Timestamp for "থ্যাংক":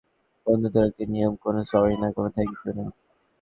2.35-2.51